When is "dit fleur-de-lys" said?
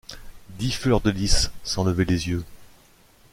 0.57-1.51